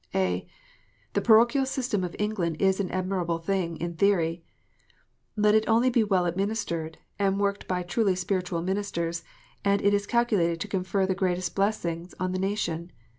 [0.15, 0.47] (a)
[1.13, 4.43] The parochial system of England is an admirable thing in theory.
[5.35, 9.23] Let it only be well administered, and worked by truly spiritual ministers,
[9.63, 12.91] and it is calculated to confer the greatest blessings on the nation.